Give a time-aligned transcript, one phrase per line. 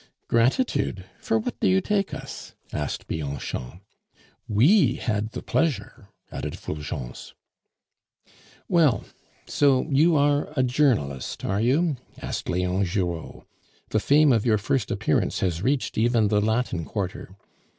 [0.27, 1.05] "Gratitude!
[1.19, 3.81] For what do you take us?" asked Bianchon.
[4.47, 7.35] "We had the pleasure," added Fulgence.
[8.67, 9.03] "Well,
[9.45, 13.45] so you are a journalist, are you?" asked Leon Giraud.
[13.89, 17.35] "The fame of your first appearance has reached even the Latin Quarter."